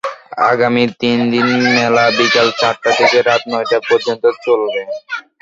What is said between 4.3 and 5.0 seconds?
চলবে।